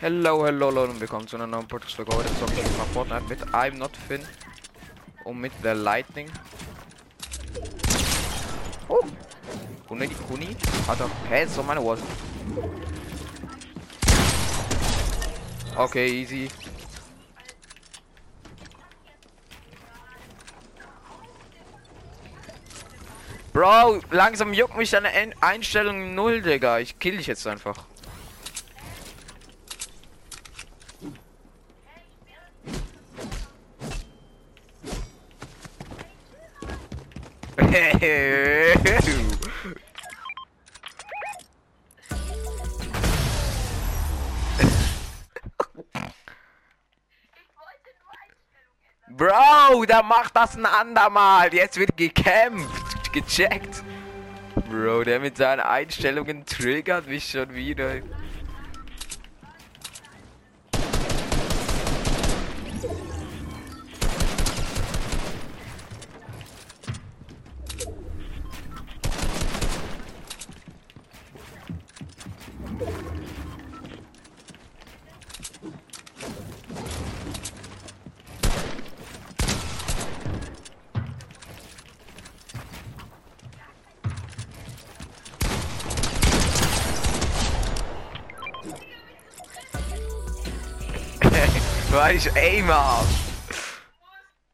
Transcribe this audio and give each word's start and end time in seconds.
Hello, 0.00 0.46
hello, 0.46 0.70
Leute 0.70 0.92
und 0.92 1.00
willkommen 1.00 1.26
zu 1.26 1.34
einer 1.34 1.48
neuen 1.48 1.66
Podcast-Folge. 1.66 2.14
Heute 2.14 2.28
zocke 2.38 2.52
ich 2.52 2.78
mal 2.78 2.86
Fortnite 2.94 3.24
mit 3.28 3.42
I'm 3.52 3.78
Not 3.78 3.90
Finn 3.96 4.24
und 5.24 5.40
mit 5.40 5.50
der 5.64 5.74
Lightning. 5.74 6.30
Oh! 8.88 9.00
Kuni, 9.88 10.06
Kuni? 10.28 10.56
Hat 10.86 11.00
er. 11.00 11.10
Hä, 11.28 11.42
ist 11.42 11.58
doch 11.58 11.66
meine 11.66 11.84
Wall. 11.84 11.98
Okay, 15.76 16.22
easy. 16.22 16.48
Bro, 23.52 23.98
langsam 24.12 24.52
juckt 24.52 24.76
mich 24.76 24.90
deine 24.90 25.08
Ein 25.08 25.34
Einstellung 25.40 26.14
null, 26.14 26.40
Digga. 26.40 26.78
Ich 26.78 27.00
kill 27.00 27.16
dich 27.16 27.26
jetzt 27.26 27.44
einfach. 27.48 27.84
Bro, 49.18 49.84
der 49.86 50.02
macht 50.04 50.36
das 50.36 50.56
ein 50.56 50.64
andermal. 50.64 51.52
Jetzt 51.52 51.76
wird 51.76 51.96
gekämpft, 51.96 53.12
gecheckt. 53.12 53.82
Bro, 54.70 55.02
der 55.04 55.18
mit 55.18 55.36
seinen 55.36 55.60
Einstellungen 55.60 56.46
triggert 56.46 57.08
mich 57.08 57.30
schon 57.30 57.52
wieder. 57.52 57.96
Weil 91.98 92.14
ich 92.14 92.30
aim 92.36 92.68
hab. 92.68 93.04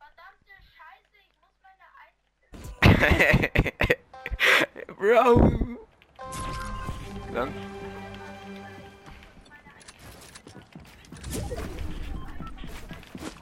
Verdammte 0.01 0.55
Scheiße, 0.73 1.15
ich 1.21 1.29
muss 1.43 1.53
meine 1.63 1.85
Bro. 4.97 5.25
Dann. 7.35 7.53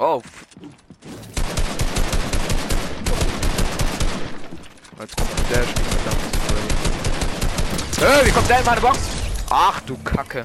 Oh. 0.01 0.21
Jetzt 4.99 5.17
kommt 5.17 5.31
der 5.49 5.63
verdammt. 5.63 6.23
Hey, 8.01 8.27
wie 8.27 8.33
kommt 8.33 8.51
der 8.51 8.59
in 8.59 8.65
meine 8.65 8.81
Box? 8.81 8.99
Ach 9.49 9.81
du 9.83 9.97
Kacke. 9.99 10.45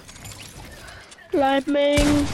Lightning. 1.32 2.28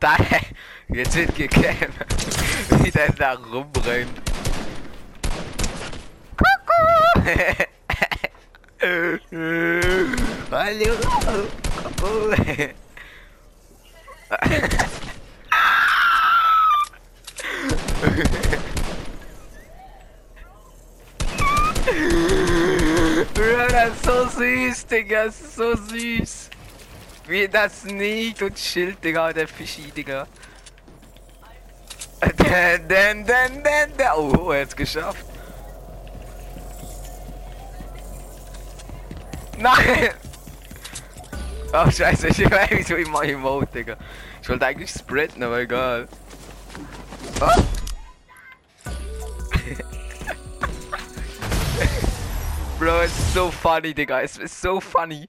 Da, 0.00 0.16
jetzt 0.88 1.16
wird 1.16 1.34
gekämpft. 1.34 2.04
Wie 2.82 2.90
der 2.90 3.12
da 3.12 3.32
rumrennt. 3.34 4.20
Hallo. 10.50 10.96
Bro, 23.34 23.68
das 23.70 23.90
ist 23.94 24.04
so 24.04 24.26
süß, 24.28 24.86
Digga, 24.86 25.26
das 25.26 25.40
ist 25.40 25.56
so 25.56 25.76
süß. 25.76 26.50
Wie 27.26 27.48
das 27.48 27.84
nicht 27.84 28.42
und 28.42 28.56
chillt, 28.56 29.02
Digga, 29.02 29.32
der 29.32 29.46
Fischi, 29.46 29.90
Digga. 29.90 30.26
Den, 32.38 32.88
den, 32.88 33.26
den, 33.26 33.62
den, 33.62 33.96
den. 33.96 34.06
Oh, 34.16 34.50
er 34.50 34.62
hat's 34.62 34.76
geschafft. 34.76 35.24
Nein! 39.58 40.10
Oh, 41.74 41.90
scheiße, 41.90 42.28
ich 42.28 42.50
weiß 42.50 42.68
wieso 42.72 42.96
immer 42.96 43.24
Emote, 43.24 43.66
Digga. 43.72 43.96
Ich 44.42 44.48
wollte 44.50 44.66
eigentlich 44.66 44.90
sprinten, 44.90 45.42
aber 45.42 45.60
egal. 45.60 46.06
Oh. 47.40 47.48
Bro, 52.78 53.04
it's 53.04 53.32
so 53.32 53.50
funny, 53.50 53.94
Digga. 53.94 54.20
Es 54.20 54.36
ist 54.36 54.60
so 54.60 54.82
funny. 54.82 55.26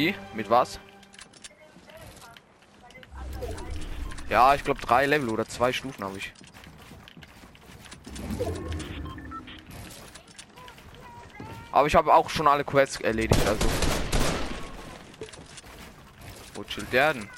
Wie? 0.00 0.14
Mit 0.32 0.48
was? 0.48 0.80
Ja, 4.30 4.54
ich 4.54 4.64
glaube 4.64 4.80
drei 4.80 5.04
Level 5.04 5.28
oder 5.28 5.46
zwei 5.46 5.74
Stufen 5.74 6.02
habe 6.02 6.16
ich. 6.16 6.32
Aber 11.70 11.86
ich 11.86 11.94
habe 11.94 12.14
auch 12.14 12.30
schon 12.30 12.48
alle 12.48 12.64
Quests 12.64 12.98
erledigt, 13.02 13.46
also. 13.46 13.68
Wo 16.54 16.64
chillt 16.64 16.90
der 16.94 17.12
denn? 17.12 17.28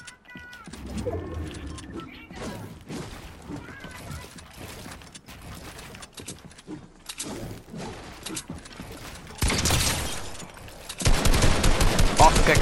Oh, 12.25 12.27
okay. 12.27 12.57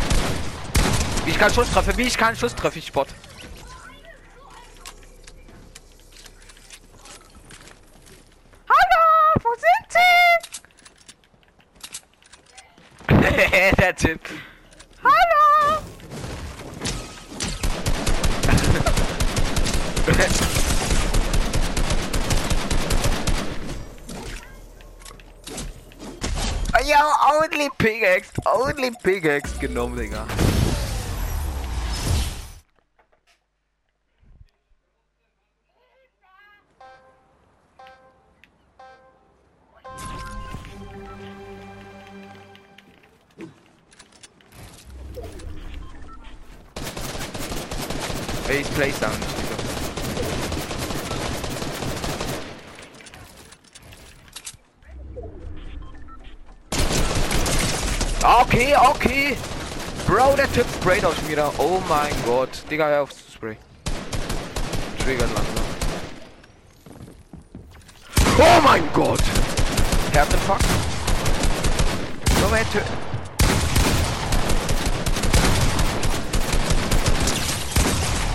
Wie 1.24 1.30
ich 1.30 1.31
keinen 1.42 1.56
Schuss 1.56 1.72
treffe, 1.72 1.98
wie 1.98 2.04
ich 2.04 2.16
keinen 2.16 2.36
Schuss 2.36 2.54
treffe, 2.54 2.78
ich 2.78 2.86
Spot. 2.86 3.08
Hallo, 8.70 9.34
wo 9.42 9.50
sind 9.56 9.88
Sie? 9.90 10.02
Der 13.82 13.96
Typ. 13.96 14.22
Hallo. 15.04 15.82
Ja, 26.84 27.06
only 27.40 27.70
pickaxe, 27.78 28.32
only 28.44 28.92
pickaxe 29.04 29.58
genommen, 29.60 29.98
Digga. 29.98 30.26
Ich 48.52 48.70
play 48.76 48.92
down. 49.00 49.12
Okay, 58.22 58.76
okay. 58.76 59.38
Bro, 60.06 60.36
der 60.36 60.52
Typ 60.52 60.66
sprayt 60.76 61.06
aus 61.06 61.16
mir. 61.30 61.50
Oh 61.58 61.82
mein 61.88 62.12
Gott. 62.26 62.50
Digga, 62.70 62.88
hör 62.88 63.04
auf 63.04 63.12
zu 63.12 63.32
spray. 63.32 63.56
Triggert 65.00 65.30
langsam. 65.34 65.66
Oh 68.38 68.62
mein 68.64 68.84
Gott! 68.94 69.22
Herzinfarkt. 70.12 70.66
Moment. 72.42 72.68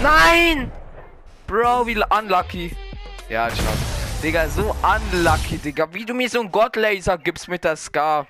Nein! 0.02 0.70
Bro, 1.46 1.86
wie 1.86 1.96
unlucky. 2.10 2.76
Ja, 3.28 3.48
schau. 3.50 3.62
Digga, 4.22 4.48
so 4.48 4.74
unlucky, 4.82 5.58
Digga. 5.58 5.92
Wie 5.92 6.04
du 6.04 6.14
mir 6.14 6.28
so 6.28 6.40
einen 6.40 6.50
Godlaser 6.50 7.18
gibst 7.18 7.48
mit 7.48 7.64
der 7.64 7.76
Scar. 7.76 8.26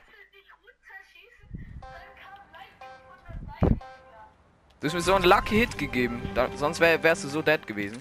Du 4.79 4.87
hast 4.87 4.95
mir 4.95 5.01
so 5.01 5.15
einen 5.15 5.25
Lucky 5.25 5.57
Hit 5.57 5.79
gegeben. 5.79 6.23
Da, 6.35 6.49
sonst 6.55 6.81
wär, 6.81 7.03
wärst 7.03 7.25
du 7.25 7.29
so 7.29 7.41
dead 7.41 7.67
gewesen. 7.67 7.99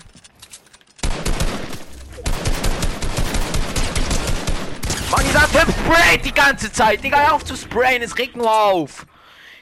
Mann, 5.10 5.24
dieser 5.26 5.48
Typ 5.50 5.74
sprayt 5.74 6.26
die 6.26 6.34
ganze 6.34 6.72
Zeit. 6.72 7.04
Digga, 7.04 7.18
hör 7.18 7.34
auf 7.34 7.46
zu 7.46 7.56
sprayen. 7.56 8.02
Es 8.02 8.18
regt 8.18 8.36
nur 8.36 8.52
auf. 8.52 9.06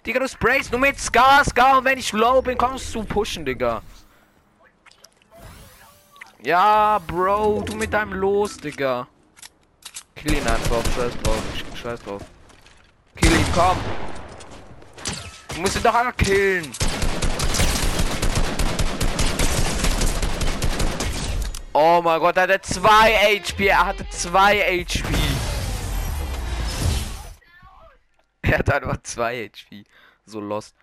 Digga, 0.05 0.19
du 0.19 0.27
sprayst 0.27 0.69
nur 0.71 0.81
mit 0.81 0.99
Scar, 0.99 1.45
Scar. 1.45 1.77
Und 1.77 1.85
wenn 1.85 1.97
ich 1.97 2.11
low 2.11 2.41
bin, 2.41 2.57
kommst 2.57 2.93
du 2.93 3.03
pushen, 3.03 3.45
Digga. 3.45 3.81
Ja, 6.41 6.99
Bro, 7.07 7.63
du 7.65 7.75
mit 7.75 7.93
deinem 7.93 8.13
Los, 8.13 8.57
Digga. 8.57 9.07
Kill 10.13 10.33
ihn 10.33 10.47
einfach, 10.47 10.83
scheiß 10.95 11.13
drauf, 11.23 11.41
scheiß 11.81 12.01
drauf. 12.01 12.21
Kill 13.15 13.31
ihn, 13.31 13.45
komm. 13.55 13.77
Du 15.55 15.61
musst 15.61 15.77
ihn 15.77 15.83
doch 15.83 15.93
einfach 15.93 16.17
killen. 16.17 16.69
Oh 21.71 22.01
mein 22.03 22.19
Gott, 22.19 22.35
er 22.35 22.43
hatte 22.43 22.61
2 22.61 22.87
HP, 23.39 23.67
er 23.67 23.85
hatte 23.85 24.07
2 24.09 24.85
HP. 24.85 25.32
Er 28.53 28.59
hat 28.59 28.71
einfach 28.71 29.01
2 29.01 29.49
HP. 29.49 29.83
So 30.27 30.39
lost. 30.39 30.75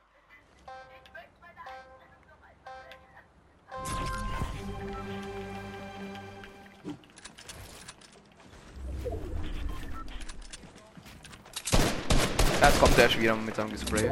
Jetzt 12.61 12.81
kommt 12.81 12.99
der 12.99 13.21
wieder 13.21 13.37
mit 13.37 13.55
seinem 13.55 13.79
Spray. 13.79 14.11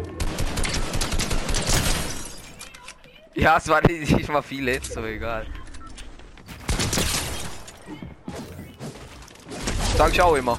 Ja, 3.34 3.56
es 3.56 3.66
war 3.66 3.82
nicht 3.82 4.28
mal 4.28 4.40
viele 4.40 4.70
Hits, 4.70 4.96
aber 4.96 5.08
egal. 5.08 5.44
Sag 9.96 10.12
ich 10.12 10.20
auch 10.20 10.36
immer. 10.36 10.56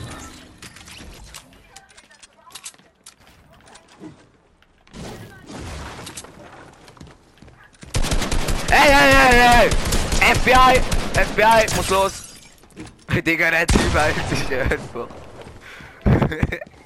Ey, 8.71 8.89
ey, 8.92 9.12
ey, 9.16 9.36
ey! 9.62 9.69
FBI! 10.36 10.80
FBI, 11.16 11.75
muss 11.75 11.89
los! 11.89 12.30
Digga, 13.25 13.50
der 13.50 13.66
Typ 13.66 13.94
hält 13.94 14.16
sich 14.30 14.51
irgendwo. 14.51 15.07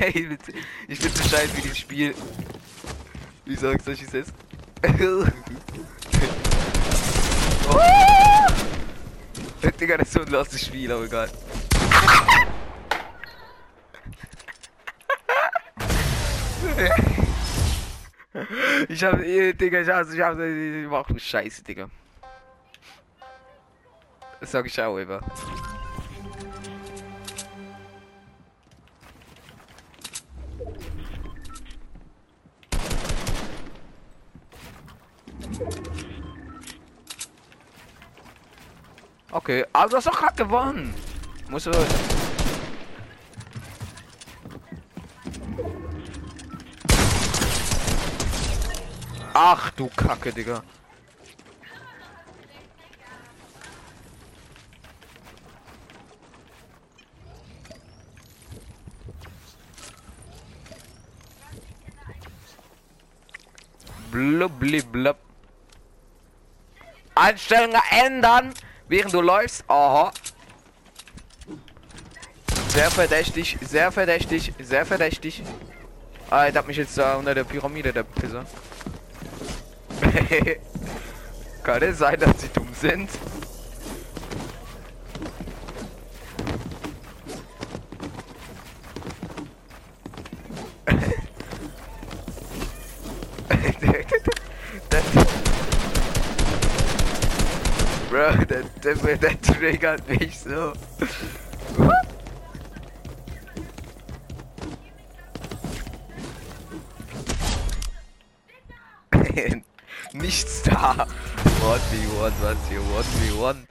Ey. 0.00 0.36
Ich 0.88 0.98
bin 0.98 1.14
so 1.14 1.22
scheiße 1.28 1.56
wie 1.56 1.60
dieses 1.60 1.78
Spiel. 1.78 2.14
Wie 3.44 3.54
sagst 3.54 3.86
du, 3.86 3.92
ich 3.92 4.02
es? 4.02 4.32
oh! 7.70 8.46
Digga, 9.80 9.96
das 9.98 10.08
ist 10.08 10.14
so 10.14 10.22
ein 10.22 10.28
lostes 10.28 10.66
Spiel, 10.66 10.90
aber 10.90 11.04
egal. 11.04 11.30
Ich 18.88 19.04
hab, 19.04 19.20
Digga, 19.20 19.80
ich 19.80 19.88
hab, 19.88 20.10
ich 20.10 20.20
hab, 20.20 20.38
ich 20.38 20.88
mach 20.88 21.08
nur 21.08 21.18
Scheiße, 21.18 21.62
Digga. 21.64 21.90
Das 24.40 24.50
sag 24.50 24.66
ich 24.66 24.80
auch 24.80 24.96
immer. 24.96 25.20
Okay, 39.30 39.64
du 39.72 39.96
hast 39.96 40.06
doch 40.06 40.18
gerade 40.18 40.36
gewonnen. 40.36 40.94
Muss 41.48 41.64
du. 41.64 41.72
Ach 49.44 49.72
du 49.72 49.88
Kacke, 49.88 50.32
Digga. 50.32 50.62
Blub, 64.12 64.60
blub, 64.60 64.92
blub. 64.92 65.16
Einstellungen 67.16 67.82
ändern, 67.90 68.54
während 68.86 69.12
du 69.12 69.20
läufst. 69.22 69.64
Aha. 69.68 70.12
Sehr 72.68 72.92
verdächtig, 72.92 73.58
sehr 73.60 73.90
verdächtig, 73.90 74.52
sehr 74.60 74.86
verdächtig. 74.86 75.42
Ah, 76.30 76.48
der 76.48 76.60
hat 76.60 76.68
mich 76.68 76.76
jetzt 76.76 76.96
da 76.96 77.16
unter 77.16 77.34
der 77.34 77.42
Pyramide, 77.42 77.92
der 77.92 78.04
Pisser. 78.04 78.46
Kann 81.62 81.82
es 81.82 81.98
sein, 81.98 82.18
dass 82.18 82.40
sie 82.40 82.48
dumm 82.48 82.74
sind? 82.74 83.08
Bro, 98.10 98.44
der, 98.46 98.64
der, 98.82 98.96
der 99.16 99.40
triggert 99.40 100.08
mich 100.08 100.40
so. 100.40 100.72
Nichts 110.12 110.62
da. 110.62 111.06
1v1, 111.60 112.32
was 112.40 112.58
hier? 112.68 112.80
1v1. 112.80 113.66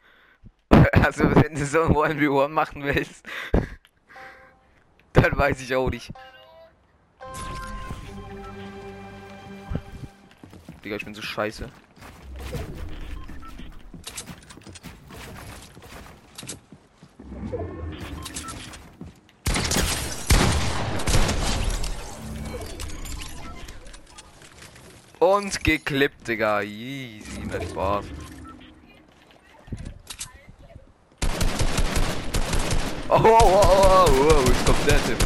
Also, 0.94 1.36
wenn 1.36 1.56
du 1.56 1.66
so 1.66 1.82
ein 1.84 1.94
1v1 1.94 2.48
machen 2.48 2.84
willst, 2.84 3.26
dann 5.14 5.38
weiß 5.38 5.62
ich 5.62 5.76
auch 5.76 5.90
nicht. 5.90 6.12
Digga, 10.84 10.96
ich 10.96 11.06
bin 11.06 11.14
so 11.14 11.22
scheiße. 11.22 11.70
Und 25.22 25.64
geklippt, 25.64 26.28
Digga. 26.28 26.64
Easy, 26.64 27.42
mehr 27.42 27.62
Spaß. 27.62 28.06
Oh, 33.08 33.14
oh, 33.14 33.22
oh, 33.24 33.52
oh, 33.54 34.08
oh, 34.08 34.10
oh, 34.10 34.44
jetzt 34.48 34.66
kommt 34.66 34.88
der 34.88 34.98
Typ. 35.06 35.18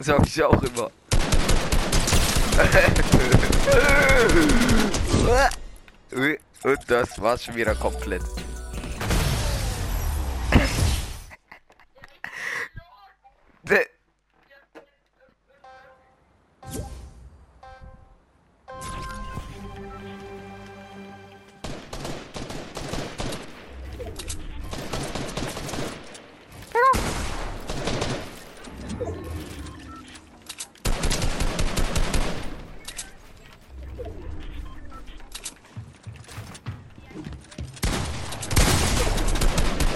Sag 0.00 0.26
ich 0.26 0.42
auch 0.42 0.60
immer. 0.60 0.90
Und 6.64 6.78
das 6.88 7.22
war's 7.22 7.44
schon 7.44 7.54
wieder 7.54 7.76
komplett. 7.76 8.22
The 13.68 13.86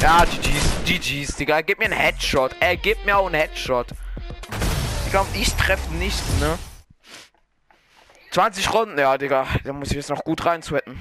Ah, 0.04 0.26
GG's. 0.26 0.71
GG's, 0.84 1.36
Digga. 1.36 1.60
Gib 1.60 1.78
mir 1.78 1.86
einen 1.86 1.94
Headshot. 1.94 2.54
Er 2.60 2.76
gibt 2.76 3.04
mir 3.06 3.16
auch 3.16 3.26
einen 3.26 3.34
Headshot. 3.34 3.88
Digga, 5.06 5.20
und 5.20 5.36
ich 5.36 5.52
treffe 5.54 5.92
nicht, 5.94 6.22
ne? 6.40 6.58
20 8.32 8.72
Runden, 8.72 8.98
ja, 8.98 9.18
Digga. 9.18 9.46
Da 9.64 9.72
muss 9.72 9.90
ich 9.90 9.96
jetzt 9.96 10.10
noch 10.10 10.24
gut 10.24 10.44
rein 10.44 10.62
sweaten. 10.62 11.00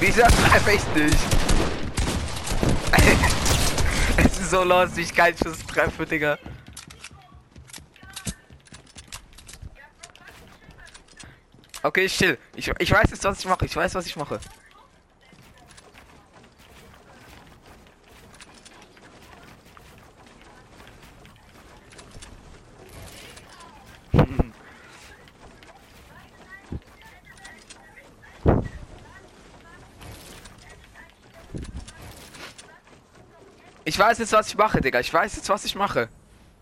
Wieso 0.00 0.22
treffe 0.22 0.72
ich 0.72 0.86
nicht? 0.94 1.18
es 4.16 4.38
ist 4.38 4.50
so 4.50 4.62
los, 4.62 4.90
wie 4.94 5.00
ich 5.00 5.14
keinen 5.14 5.36
Schuss 5.36 5.58
treffe, 5.66 6.06
Digga. 6.06 6.38
Okay, 11.82 12.06
chill. 12.06 12.38
Ich, 12.54 12.70
ich 12.78 12.92
weiß 12.92 13.10
jetzt, 13.10 13.24
was 13.24 13.40
ich 13.40 13.46
mache. 13.46 13.64
Ich 13.64 13.74
weiß, 13.74 13.94
was 13.94 14.06
ich 14.06 14.14
mache. 14.14 14.38
Ich 33.98 34.04
weiß 34.04 34.18
jetzt, 34.18 34.32
was 34.32 34.46
ich 34.46 34.56
mache, 34.56 34.80
Digga. 34.80 35.00
Ich 35.00 35.12
weiß 35.12 35.34
jetzt, 35.34 35.48
was 35.48 35.64
ich 35.64 35.74
mache. 35.74 36.08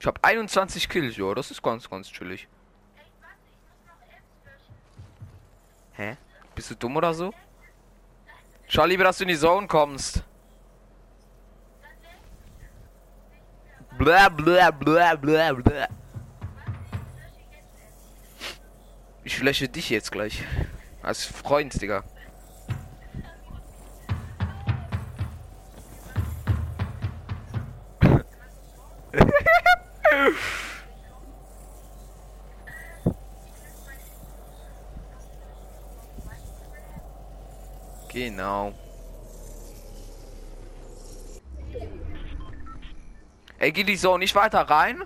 Ich 0.00 0.06
habe 0.06 0.18
21 0.24 0.88
Kills, 0.88 1.18
jo. 1.18 1.34
Das 1.34 1.50
ist 1.50 1.62
ganz, 1.62 1.90
ganz 1.90 2.10
chillig. 2.10 2.48
Hä? 5.92 6.16
Bist 6.54 6.70
du 6.70 6.74
dumm 6.76 6.96
oder 6.96 7.12
so? 7.12 7.34
Schau 8.68 8.86
lieber, 8.86 9.04
dass 9.04 9.18
du 9.18 9.24
in 9.24 9.28
die 9.28 9.36
Zone 9.36 9.66
kommst. 9.66 10.22
Blah, 13.98 14.30
blah, 14.30 14.70
blah, 14.70 15.14
blah, 15.16 15.52
blah. 15.52 15.88
Ich 19.24 19.36
fläche 19.36 19.68
dich 19.68 19.90
jetzt 19.90 20.10
gleich. 20.10 20.42
Als 21.02 21.26
Freund, 21.26 21.82
Digga. 21.82 22.02
Genau. 38.36 38.74
Ey, 43.58 43.72
geh 43.72 43.82
die 43.82 43.96
so 43.96 44.18
nicht 44.18 44.34
weiter 44.34 44.60
rein? 44.60 45.04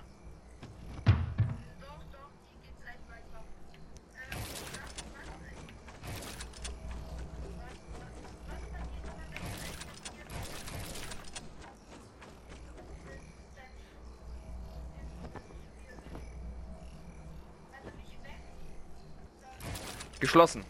Geschlossen. 20.19 20.65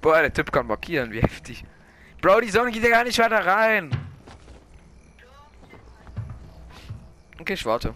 Boah, 0.00 0.22
der 0.22 0.32
Typ 0.32 0.50
kann 0.50 0.66
markieren, 0.66 1.12
wie 1.12 1.20
heftig. 1.20 1.62
Bro, 2.22 2.40
die 2.40 2.50
Sonne 2.50 2.70
geht 2.70 2.82
ja 2.82 2.90
gar 2.90 3.04
nicht 3.04 3.18
weiter 3.18 3.44
rein. 3.44 3.90
Okay, 7.38 7.54
ich 7.54 7.64
warte. 7.66 7.94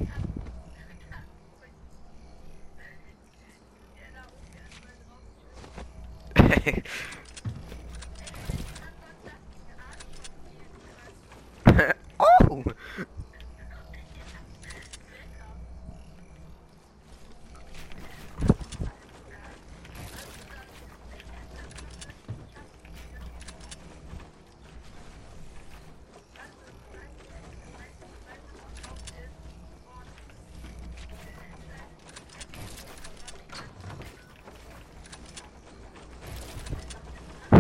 oh! 12.19 12.65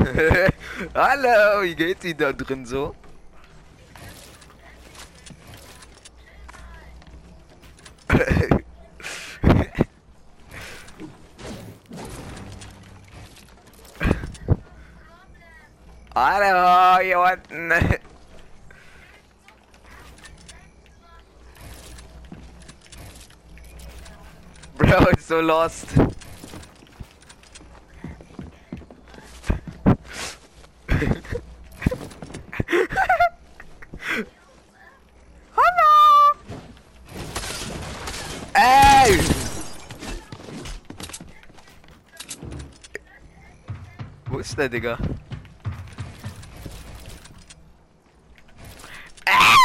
Hallo, 0.95 1.63
wie 1.63 1.75
geht's 1.75 2.05
Ihnen 2.05 2.19
da 2.19 2.33
drin 2.33 2.67
so? 2.67 2.95
Hallo, 16.15 16.99
hier 17.01 17.19
unten. 17.19 17.73
Bro, 24.77 25.07
ist 25.17 25.29
so 25.29 25.41
lost. 25.41 25.87
Hallo! 35.57 36.39
Ey! 38.55 39.19
Wo 44.27 44.39
ist 44.39 44.57
der, 44.57 44.69
Digga? 44.71 44.99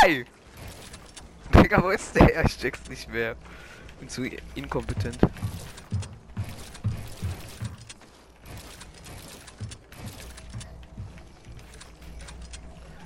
Ey! 0.04 0.26
Digga, 1.54 1.82
wo 1.82 1.92
ist 1.92 2.16
der? 2.16 2.44
Ich 2.44 2.58
check's 2.58 2.90
nicht 2.90 3.10
mehr. 3.10 3.36
Bin 4.00 4.10
zu 4.10 4.24
inkompetent. 4.56 5.20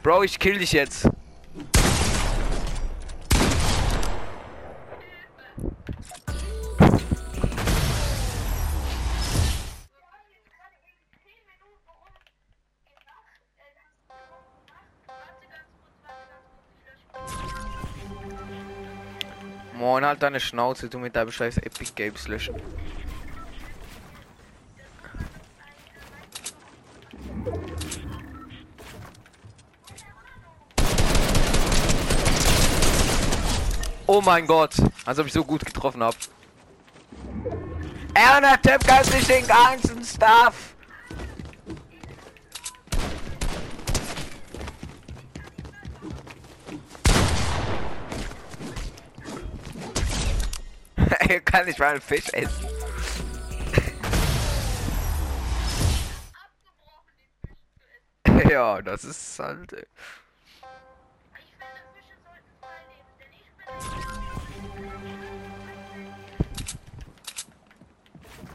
Bro, 0.04 0.24
ich 0.24 0.38
kill 0.38 0.60
dich 0.60 0.74
jetzt. 0.74 1.08
Moin, 19.74 20.06
halt 20.06 20.22
deine 20.22 20.42
Schnauze, 20.42 20.90
du 20.90 21.00
mit 21.00 21.16
deinem 21.16 21.32
scheiß 21.32 21.60
Epic 21.60 21.94
Games 21.96 22.28
löschen. 22.28 22.56
Oh 34.16 34.22
mein 34.22 34.46
Gott, 34.46 34.76
als 35.06 35.18
ob 35.18 35.26
ich 35.26 35.34
so 35.34 35.44
gut 35.44 35.66
getroffen 35.66 36.04
habe. 36.04 36.16
Er 38.14 38.40
der 38.40 38.62
Typ 38.62 38.86
kann 38.88 39.04
sich 39.04 39.26
den 39.26 39.48
ganzen 39.48 40.06
Stuff. 40.06 40.76
Er 51.28 51.42
kann 51.42 51.66
nicht 51.66 51.80
mal 51.80 51.94
einen 51.94 52.02
Fisch 52.02 52.30
essen. 52.34 52.68
ja, 58.48 58.80
das 58.84 59.06
ist 59.06 59.40
halt. 59.40 59.88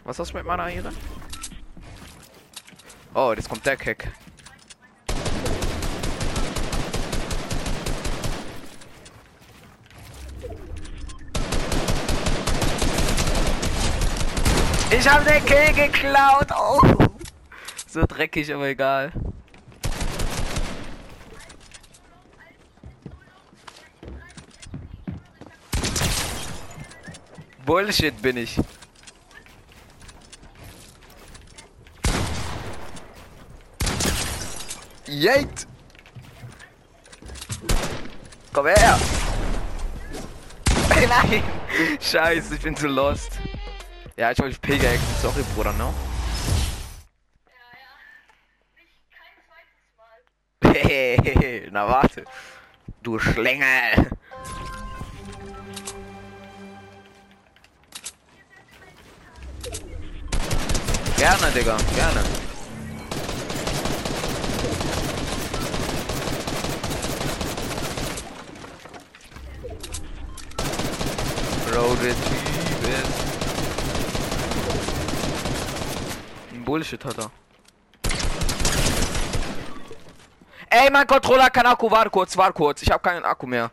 Was 0.04 0.18
hast 0.18 0.32
du 0.32 0.38
mit 0.38 0.46
meiner 0.46 0.68
Ehre? 0.68 0.90
Oh, 3.14 3.32
jetzt 3.36 3.48
kommt 3.48 3.64
der 3.66 3.76
Keck. 3.76 4.10
Ich 14.90 15.06
habe 15.06 15.24
den 15.24 15.44
Kill 15.44 15.74
geklaut. 15.74 16.48
Oh. 16.56 16.80
So 17.86 18.06
dreckig, 18.06 18.52
aber 18.54 18.68
egal. 18.68 19.12
Bullshit 27.68 28.22
bin 28.22 28.38
ich. 28.38 28.56
Yeit! 35.06 35.66
Komm 38.54 38.68
her! 38.68 38.98
Nein! 41.08 41.42
Scheiße, 42.00 42.54
ich 42.54 42.62
bin 42.62 42.74
zu 42.74 42.88
lost. 42.88 43.32
Ja, 44.16 44.32
ich 44.32 44.38
wollte 44.38 44.58
Pickaxe. 44.60 44.98
Sorry, 45.20 45.44
Bruder, 45.54 45.74
ne? 45.74 45.84
Ja, 45.84 45.92
ja. 47.74 47.92
Nicht 48.76 48.96
kein 49.12 49.34
zweites 49.44 49.92
Mal. 49.98 50.72
Hehehe, 50.72 51.68
na 51.72 51.86
warte. 51.86 52.24
Du 53.02 53.18
Schlängel! 53.18 54.08
Gerne, 61.28 61.52
Digga, 61.52 61.76
gerne. 61.94 62.22
Road 71.74 71.98
Bullshit 76.64 77.04
hat 77.04 77.18
er. 77.18 77.30
Ey, 80.70 80.90
mein 80.90 81.06
Controller 81.06 81.50
keinen 81.50 81.66
Akku. 81.66 81.90
Warte 81.90 82.08
kurz, 82.08 82.34
warte 82.38 82.54
kurz. 82.54 82.80
Ich 82.80 82.90
habe 82.90 83.02
keinen 83.02 83.26
Akku 83.26 83.46
mehr. 83.46 83.70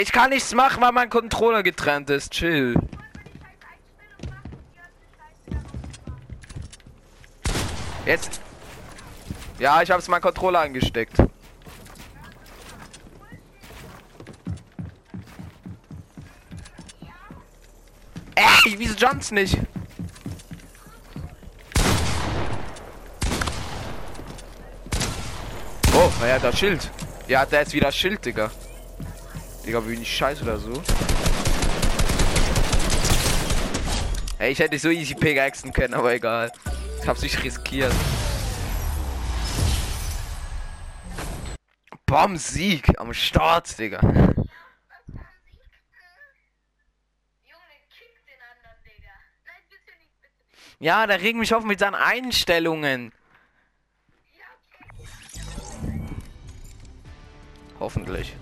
Ich 0.00 0.12
kann 0.12 0.30
nichts 0.30 0.54
machen, 0.54 0.80
weil 0.80 0.92
mein 0.92 1.10
Controller 1.10 1.64
getrennt 1.64 2.08
ist. 2.08 2.30
Chill. 2.30 2.76
Jetzt. 8.06 8.40
Ja, 9.58 9.82
ich 9.82 9.90
habe 9.90 10.00
es 10.00 10.06
meinen 10.06 10.20
Controller 10.20 10.60
angesteckt. 10.60 11.18
Ey, 18.36 18.76
wieso 18.76 18.94
jumps 18.94 19.32
nicht? 19.32 19.58
Oh, 25.92 26.12
hat 26.20 26.44
das 26.44 26.56
Schild. 26.56 26.88
Ja, 27.26 27.44
der 27.44 27.62
ist 27.62 27.72
wieder 27.72 27.90
Schild, 27.90 28.24
Digga. 28.24 28.48
Digga, 29.68 29.80
bin 29.80 30.00
ich 30.00 30.16
scheiße 30.16 30.44
oder 30.44 30.58
so? 30.58 30.72
Ey, 34.38 34.52
ich 34.52 34.58
hätte 34.58 34.78
so 34.78 34.88
easy 34.88 35.14
pickaxen 35.14 35.74
können, 35.74 35.92
aber 35.92 36.14
egal. 36.14 36.50
Ich 37.02 37.06
hab's 37.06 37.20
nicht 37.20 37.44
riskiert. 37.44 37.92
Bam, 42.06 42.38
Sieg 42.38 42.98
am 42.98 43.12
Start, 43.12 43.78
Digga. 43.78 44.00
Ja, 50.78 51.06
der 51.06 51.20
regt 51.20 51.36
mich 51.36 51.52
auf 51.52 51.64
mit 51.64 51.78
seinen 51.78 51.94
Einstellungen. 51.94 53.12
Hoffentlich. 57.78 58.34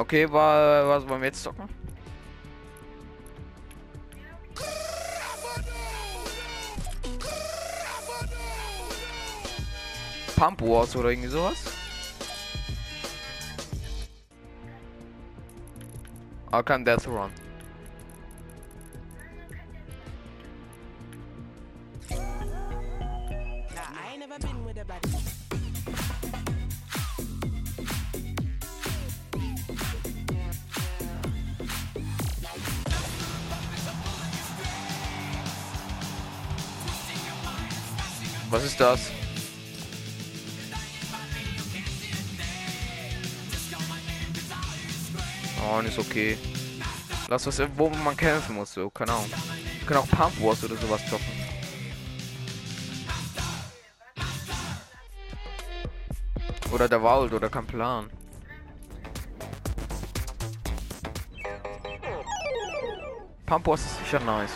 Okay, 0.00 0.32
war, 0.32 0.88
was 0.88 1.06
wollen 1.06 1.20
wir 1.20 1.26
jetzt 1.26 1.42
zocken? 1.42 1.68
Pump 10.36 10.62
Wars 10.62 10.96
oder 10.96 11.10
irgendwie 11.10 11.28
sowas? 11.28 11.64
Arkham 16.50 16.82
Death 16.82 17.06
Run. 17.06 17.30
Was 38.50 38.64
ist 38.64 38.80
das? 38.80 39.12
Oh, 45.62 45.78
ist 45.78 45.98
okay. 46.00 46.36
Lass 47.28 47.46
was, 47.46 47.62
wo 47.76 47.88
man 47.90 48.16
kämpfen 48.16 48.56
muss, 48.56 48.74
so, 48.74 48.90
keine 48.90 49.12
Ahnung. 49.12 49.30
Wir 49.78 49.86
können 49.86 50.00
auch 50.00 50.08
Pump 50.08 50.42
Wars 50.42 50.64
oder 50.64 50.76
sowas 50.76 51.00
zocken. 51.08 51.26
Oder 56.72 56.88
der 56.88 57.02
Wald 57.04 57.32
oder 57.32 57.48
kein 57.48 57.66
Plan. 57.66 58.10
Pump 63.46 63.66
Wars 63.68 63.80
ist 63.80 63.98
sicher 64.00 64.18
nice. 64.20 64.52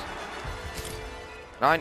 Nein, 1.60 1.80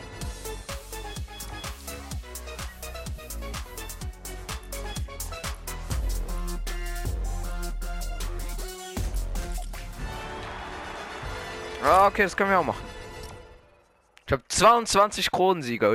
Ah, 11.84 12.08
okay, 12.08 12.24
das 12.24 12.38
können 12.38 12.50
wir 12.50 12.60
auch 12.60 12.64
machen. 12.64 12.84
Ich 14.26 14.32
habe 14.32 14.42
22 14.48 15.30
Kronensieger. 15.30 15.94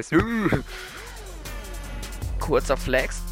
Kurzer 2.38 2.76
Flex. 2.76 3.22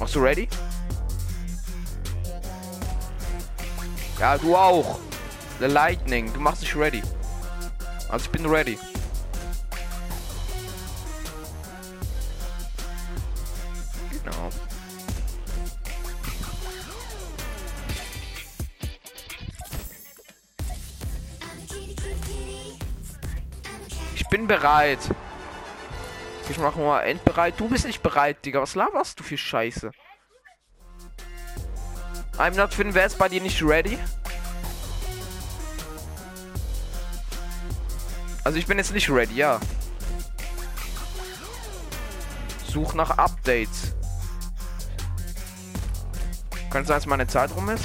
Machst 0.00 0.14
du 0.14 0.20
ready? 0.20 0.48
Ja, 4.18 4.38
du 4.38 4.56
auch. 4.56 4.98
The 5.60 5.66
Lightning, 5.66 6.32
du 6.32 6.40
machst 6.40 6.62
dich 6.62 6.74
ready. 6.74 7.02
Also 8.08 8.24
ich 8.24 8.30
bin 8.30 8.46
ready. 8.46 8.78
Bin 24.30 24.46
bereit. 24.46 25.00
Ich 26.50 26.58
mache 26.58 26.80
mal 26.80 27.02
endbereit. 27.02 27.54
Du 27.58 27.68
bist 27.68 27.86
nicht 27.86 28.02
bereit, 28.02 28.44
Digga. 28.44 28.60
Was 28.60 28.74
laberst 28.74 29.18
du 29.20 29.24
für 29.24 29.38
Scheiße? 29.38 29.90
I'm 32.38 32.56
not 32.56 32.72
Finn, 32.72 32.94
wer 32.94 33.06
ist 33.06 33.18
bei 33.18 33.28
dir 33.28 33.40
nicht 33.40 33.62
ready? 33.62 33.98
Also 38.44 38.58
ich 38.58 38.66
bin 38.66 38.78
jetzt 38.78 38.92
nicht 38.92 39.10
ready, 39.10 39.34
ja. 39.34 39.58
Such 42.66 42.94
nach 42.94 43.18
Updates. 43.18 43.94
Kann 46.70 46.84
sein, 46.84 46.96
dass 46.96 47.06
meine 47.06 47.26
Zeit 47.26 47.54
rum 47.56 47.68
ist? 47.70 47.84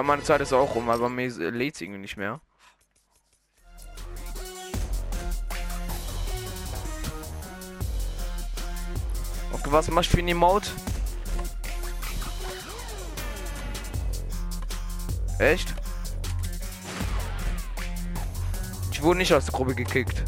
Glaube, 0.00 0.06
meine 0.06 0.22
Zeit 0.22 0.40
ist 0.40 0.54
auch 0.54 0.74
rum, 0.74 0.88
aber 0.88 1.10
mir 1.10 1.28
lädt 1.28 1.74
es 1.74 1.80
irgendwie 1.82 2.00
nicht 2.00 2.16
mehr. 2.16 2.40
Okay, 9.52 9.70
was 9.70 9.90
machst 9.90 10.10
du 10.12 10.16
für 10.16 10.22
ein 10.22 10.28
Emote? 10.28 10.70
Echt? 15.38 15.74
Ich 18.92 19.02
wurde 19.02 19.18
nicht 19.18 19.34
aus 19.34 19.44
der 19.44 19.52
Gruppe 19.52 19.74
gekickt. 19.74 20.22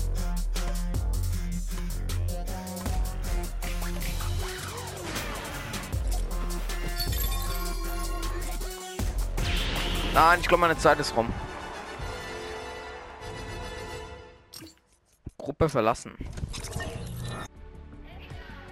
Nein, 10.14 10.40
ich 10.40 10.48
glaube, 10.48 10.60
meine 10.60 10.76
Zeit 10.76 11.00
ist 11.00 11.16
rum. 11.16 11.32
Gruppe 15.38 15.68
verlassen. 15.68 16.12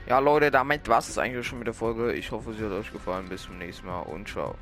Ja, 0.06 0.18
Leute, 0.18 0.50
damit 0.50 0.88
war 0.88 0.98
es 0.98 1.16
eigentlich 1.18 1.46
schon 1.46 1.58
mit 1.58 1.66
der 1.66 1.74
Folge. 1.74 2.12
Ich 2.12 2.30
hoffe, 2.30 2.52
sie 2.52 2.64
hat 2.64 2.72
euch 2.72 2.92
gefallen. 2.92 3.28
Bis 3.28 3.44
zum 3.44 3.58
nächsten 3.58 3.86
Mal 3.86 4.00
und 4.00 4.28
ciao. 4.28 4.54